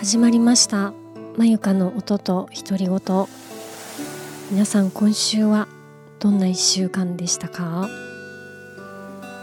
[0.00, 0.94] 始まりました。
[1.36, 2.98] まゆかの音と独り言。
[4.50, 5.68] 皆さん今週は
[6.18, 7.86] どんな1週間でしたか？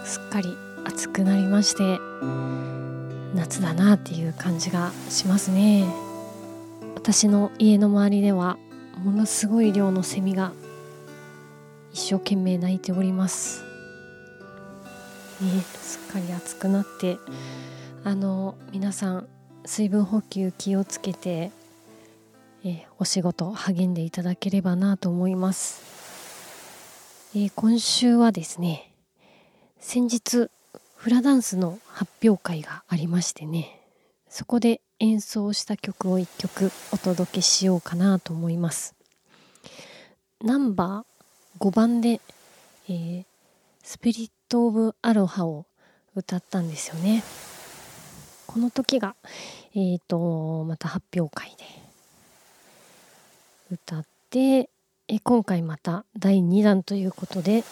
[0.03, 0.49] すっかり
[0.83, 1.99] 暑くなりまして
[3.35, 5.85] 夏だなっていう感じがしますね。
[6.95, 8.57] 私の家の周りでは
[9.03, 10.53] ものすごい量のセミが
[11.93, 13.61] 一生懸命鳴いております。
[15.39, 17.19] ねすっかり暑くなって
[18.03, 19.27] あの皆さん
[19.67, 21.51] 水分補給気をつけて、
[22.63, 25.81] えお仕事励んでいただければなと思います、
[27.35, 28.93] え今週はですね
[29.77, 30.49] 先日
[30.95, 33.81] フラダンスの発表会がありましてね
[34.29, 38.95] そこで演奏した曲を1曲お届けしようかなと思います。
[40.41, 42.21] ナンバー5番で、
[42.87, 43.25] えー、
[43.83, 45.65] スピリット・オブ・アロハを
[46.15, 47.21] 歌ったんですよね。
[48.47, 49.15] この時が、
[49.75, 51.65] えーと、また発表会で
[53.71, 54.69] 歌って
[55.09, 57.63] え今回また第2弾ということで、え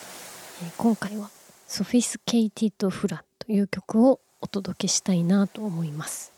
[0.78, 1.30] 今回は
[1.68, 6.32] 「ソフィスケイティッド・フラ」という曲をお届けしたいなと思います。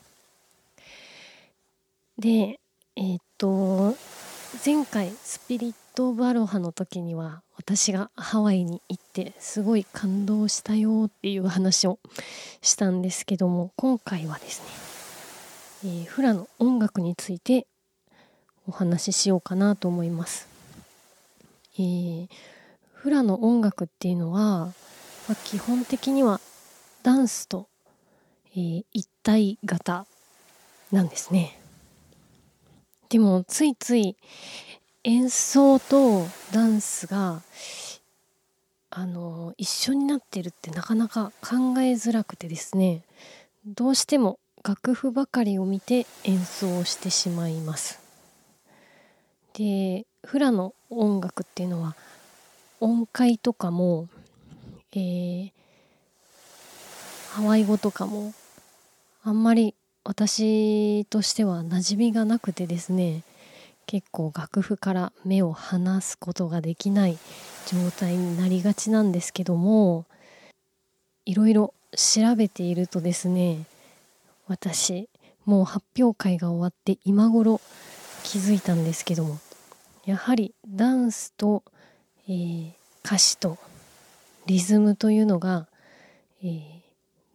[2.17, 2.59] で
[2.95, 3.95] えっ、ー、と
[4.65, 11.99] 前回スピリット・オブ・アロハの時には私がハワイに行ってすごい感動したよっていう話を
[12.61, 17.67] したんですけども今回はですね、えー、フラの音楽について
[18.67, 20.47] お話ししようかなと思います。
[21.75, 22.27] えー、
[22.93, 24.73] フラの音楽っていうのは、ま
[25.31, 26.41] あ、基本的には
[27.03, 27.67] ダンスと、
[28.53, 30.07] えー、一体型
[30.91, 31.59] なんですね。
[33.09, 34.17] でもついつい
[35.03, 37.41] 演奏とダンスが
[38.89, 43.03] あの一緒になってるってなかなか考えづらくてですね
[43.65, 47.99] どうしても楽譜ばかりを見て演奏をしてしまいます。
[49.53, 51.95] でフラの音楽っていうのは
[52.79, 54.07] 音階とかも、
[54.91, 55.51] えー、
[57.31, 58.33] ハワイ語とかも
[59.23, 59.73] あんまり
[60.07, 63.23] 私としては馴染みがなくてですね
[63.85, 67.17] 結構楽譜から目を離すことができない
[67.65, 70.05] 状態になりがちなんですけども
[71.25, 73.65] いろいろ調べているとですね
[74.47, 75.09] 私
[75.43, 77.59] もう発表会が終わって今頃
[78.23, 79.39] 気づいたんですけども
[80.05, 81.63] やはりダンスと、
[82.29, 82.71] えー、
[83.03, 83.57] 歌詞と
[84.45, 85.67] リズムというのが、
[86.41, 86.71] えー、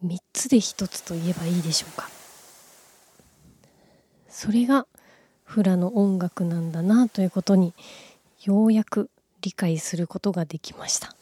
[0.03, 2.22] 3つで1つと言えばいいでしょうか。
[4.33, 4.87] それが
[5.43, 7.75] フラの音楽なんだなということに
[8.43, 9.11] ようやく
[9.41, 11.15] 理解することができました、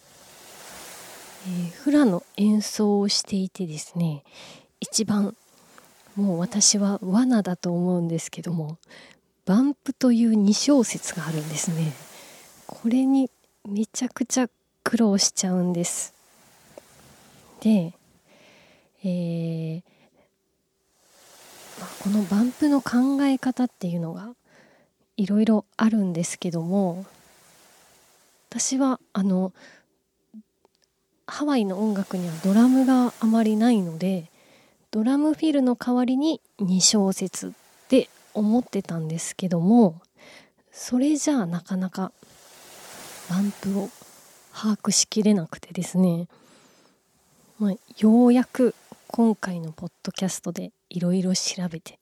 [1.45, 4.23] えー、フラの演奏をしていてですね
[4.79, 5.35] 一番
[6.15, 8.77] もう私は罠だと思うんですけども
[9.45, 11.91] バンプという2小節があるんですね。
[12.67, 13.29] これに
[13.67, 14.49] めちゃくちゃ
[14.83, 16.13] 苦労しちゃうんです。
[17.59, 17.93] で、
[19.03, 19.83] えー、
[22.03, 24.33] このバンプの考え方っていうのが
[25.17, 27.05] いろいろあるんですけども
[28.49, 29.53] 私はあの
[31.27, 34.29] ハワイの音楽にはドラムがあまりないので
[34.91, 37.51] ドラムフィルの代わりに2小節っ
[37.87, 40.01] て思ってたんですけども
[40.71, 42.11] それじゃあなかなか
[43.29, 43.89] バンプを
[44.53, 46.27] 把握しきれなくてですね、
[47.57, 48.75] まあ、ようやく
[49.07, 51.97] 今回のポッドキャストでいろいろ調べて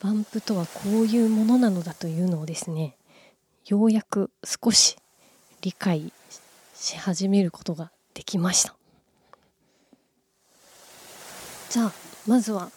[0.00, 2.96] バンプとはこういうものなのだというのをですね
[3.66, 4.96] ようやく少し
[5.60, 6.12] 理解
[6.74, 8.74] し始めることができました。
[11.68, 11.92] じゃあ
[12.26, 12.70] まずは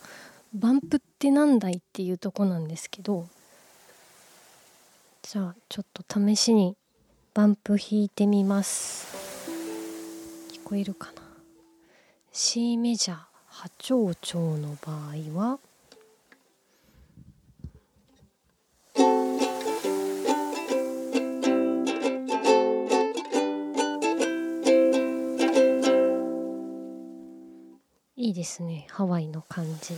[0.54, 3.28] バンプって何だいっていうとこなんですけど
[5.22, 6.76] じゃあちょっと試しに
[7.34, 9.08] バンプ弾いてみます。
[10.52, 11.22] 聞こえるかな
[12.32, 13.29] ？C メジャー。
[13.62, 15.60] 波長長の場合は
[28.16, 28.88] いいですね。
[28.92, 29.96] ハワイの感じ。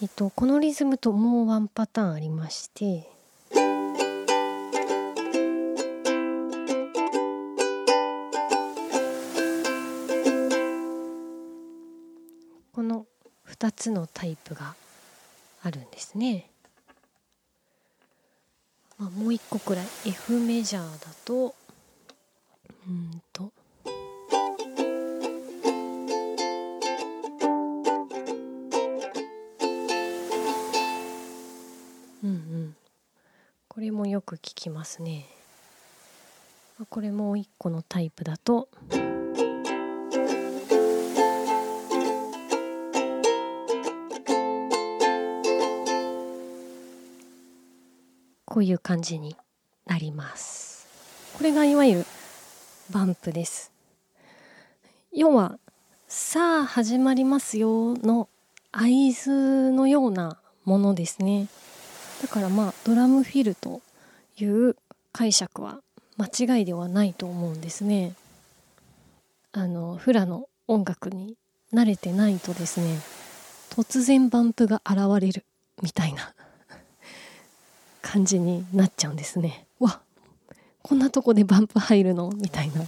[0.00, 3.15] えっとこのリズムともうワンパターンありまして
[13.58, 14.74] 2つのタイプが
[15.62, 16.50] あるんですね。
[18.98, 21.54] まあ、もう一個くらい F メジャーだと
[22.86, 23.52] うんと。
[32.22, 32.76] うんうん、
[33.68, 35.26] これもよく聞きますね。
[36.90, 38.68] これもう一個のタイプだと。
[48.56, 49.36] こういう感じに
[49.84, 50.88] なります。
[51.36, 52.06] これがいわゆる
[52.90, 53.70] バンプです。
[55.12, 55.58] 要は
[56.08, 58.30] さあ始まりますよの
[58.72, 61.48] 合図のようなものですね。
[62.22, 63.82] だからまあドラムフィルと
[64.38, 64.74] いう
[65.12, 65.82] 解釈は
[66.16, 68.14] 間違いではないと思うんですね。
[69.52, 71.36] あのフラの音楽に
[71.74, 73.00] 慣れてないとですね
[73.68, 75.44] 突然バンプが現れる
[75.82, 76.32] みたいな
[78.16, 79.66] 感じになっちゃうんですね。
[79.78, 80.00] わ
[80.80, 82.30] こんなとこでバンプ入るの？
[82.30, 82.82] みたいな。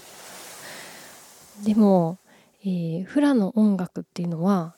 [1.66, 2.16] でも、
[2.62, 4.74] えー、フラの音楽っていうのは、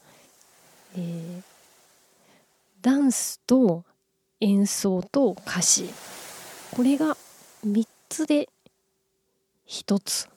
[0.97, 1.43] えー、
[2.83, 3.85] ダンスと
[4.41, 5.89] 演奏と歌詞。
[6.75, 7.17] これが
[7.65, 8.49] 3つで
[9.69, 10.29] 1つ。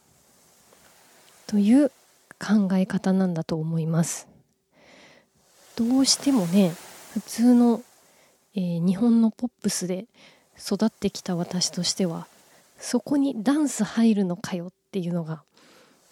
[1.48, 1.90] という
[2.40, 4.28] 考え方なんだと思います。
[5.76, 6.72] どうしてもね
[7.14, 7.82] 普通の、
[8.56, 10.06] えー、日本のポップスで
[10.60, 12.28] 育ってきた私としては
[12.78, 15.42] そこにダンス入るのかよっていうのが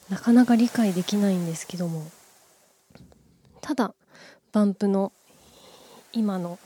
[0.09, 2.03] なかなか理解できないんですけども
[3.61, 3.93] ただ
[4.51, 5.11] バンプの
[6.13, 6.57] 今の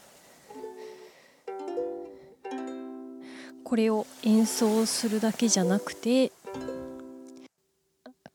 [3.63, 6.31] これを演奏するだけじゃなくて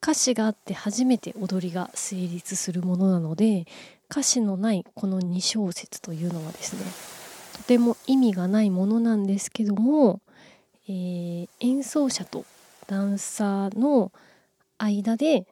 [0.03, 3.67] 歌詞があって初めて踊りが成立するものなので
[4.11, 7.10] 歌詞のないこの2小節というのはですね
[7.61, 10.21] とても意味がないものなんですけども、
[10.89, 12.47] えー、演奏者と
[12.87, 14.11] ダンサーの
[14.79, 15.47] 間で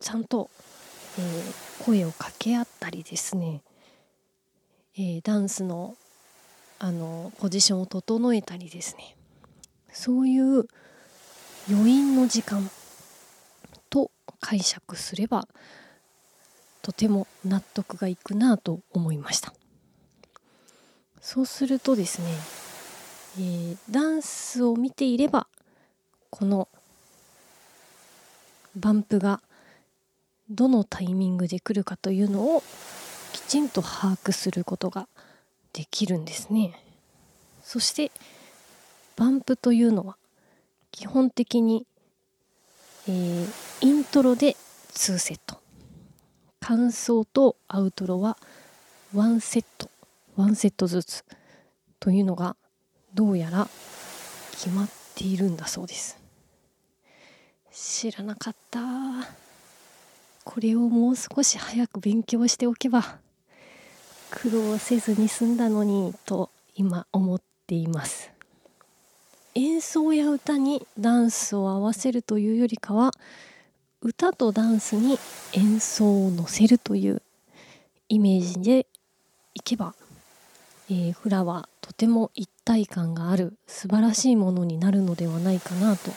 [0.00, 0.50] ちゃんと、
[1.18, 3.62] えー、声を掛け合ったりですね。
[4.98, 5.94] えー、ダンスの
[6.80, 9.16] あのポジションを整えたりですね。
[9.92, 10.66] そういう
[11.70, 12.68] 余韻の時間
[13.88, 14.10] と
[14.40, 15.46] 解釈すれば
[16.82, 19.55] とても納得がいくなと思いました。
[21.26, 22.28] そうするとですね、
[23.36, 25.48] えー、ダンスを見ていれば
[26.30, 26.68] この
[28.76, 29.42] バンプが
[30.48, 32.62] どのタイミングで来るかというのを
[33.32, 35.08] きちんと把握することが
[35.72, 36.80] できるんですね。
[37.64, 38.12] そして
[39.16, 40.16] バンプというのは
[40.92, 41.88] 基本的に、
[43.08, 43.48] えー、
[43.80, 44.54] イントロで
[44.92, 45.58] 2セット。
[46.60, 48.38] 感想とアウトロは
[49.12, 49.90] 1セット。
[50.36, 51.24] 1セットずつ
[51.98, 52.56] というのが
[53.14, 53.68] どうやら
[54.52, 56.18] 決まっているんだそうです。
[57.72, 58.80] 知らなかった。
[60.44, 63.18] これをもう少し早く勉強しておけば
[64.30, 68.30] 苦労せずに済んだのにと今思っています。
[69.54, 73.12] 演奏や歌にダンスを合わせるというよりかは
[74.02, 75.18] 歌とダンスに
[75.54, 77.22] 演奏を乗せるという
[78.08, 78.86] イメージで
[79.54, 79.94] いけば、
[80.88, 86.10] えー、フラはとても一体感がある素晴らしいものになるのではないかなと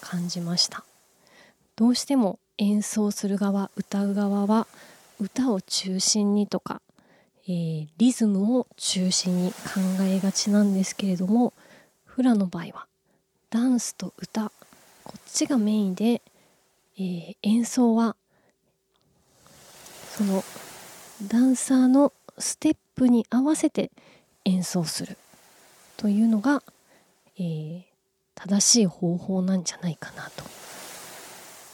[0.00, 0.84] 感じました。
[1.76, 4.66] どうしても演奏する側歌う側は
[5.18, 6.82] 歌を中心にとか
[7.52, 11.52] えー、リズムを中心に考えがちなんですけれども
[12.04, 12.86] フラの場合は
[13.50, 14.52] ダンスと歌
[15.02, 16.22] こっちがメインで、
[16.96, 18.14] えー、演奏は
[20.10, 20.44] その
[21.26, 23.90] ダンサーのステップに合わせて
[24.44, 25.16] 演奏する
[25.96, 26.62] というのが、
[27.38, 27.82] えー、
[28.34, 30.44] 正しい方法なんじゃないかなと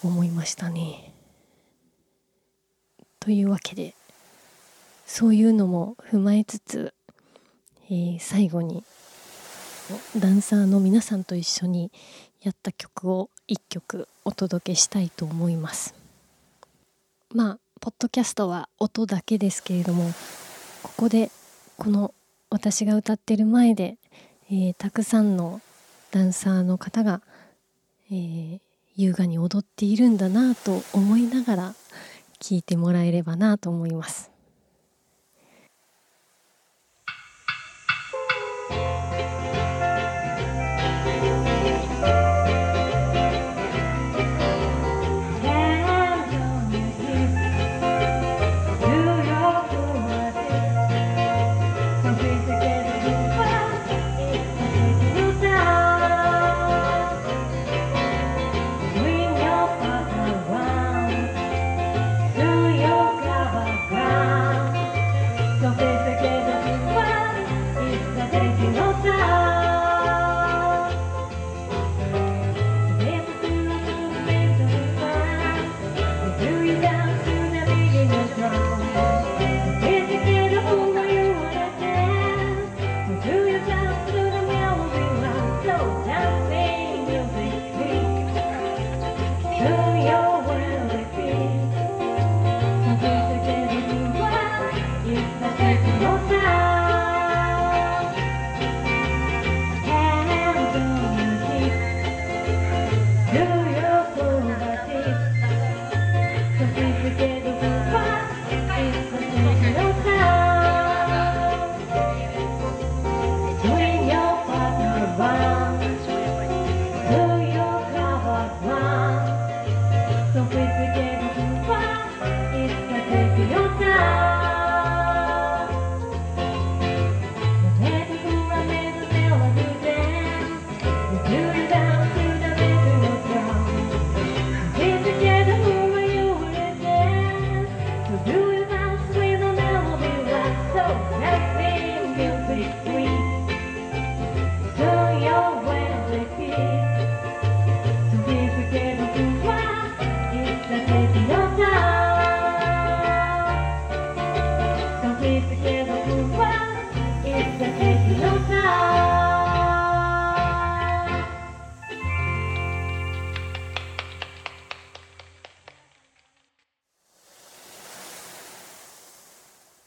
[0.03, 1.13] 思いましたね。
[3.21, 3.95] というわけで
[5.07, 6.95] そういうのも踏まえつつ、
[7.91, 8.85] えー、最後に
[10.17, 11.91] ダンサーの皆さんと一緒に
[12.43, 15.95] やった曲を1曲お届けしたいと思います
[17.33, 20.13] まあポッドキャストは音だけですけれども
[20.87, 21.33] ここで
[21.79, 22.15] この
[22.49, 23.97] 私が歌ってる前で、
[24.49, 25.61] えー、たくさんの
[26.13, 27.23] ダンサーの方が、
[28.09, 28.61] えー、
[28.95, 31.75] 優雅に踊っているんだなと思いながら
[32.39, 34.36] 聴いてもらえればなと思います。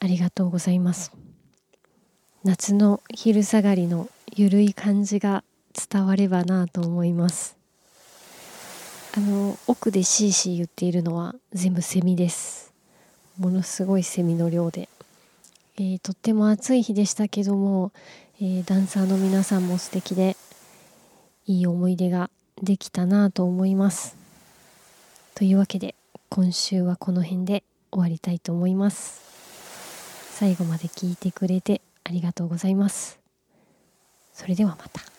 [0.10, 1.12] りがとうございます。
[2.44, 5.44] 夏の昼下がりのゆるい感じが
[5.92, 7.56] 伝わればなと思います。
[9.16, 12.74] あの奥でシーシー言っているのは全部セミです。
[13.38, 14.90] ものすごいセミの量で、
[15.78, 17.92] えー、とっても暑い日でしたけども、
[18.42, 20.36] えー、ダンサーの皆さんも素敵で
[21.46, 22.30] いい思い出が
[22.62, 24.16] できたなと思います。
[25.36, 25.96] というわけで
[26.30, 29.30] 今週はこの辺で終わりたいと思います。
[30.40, 33.20] 最後まで聞いてくれてありがとうございます。
[34.32, 35.19] それではまた。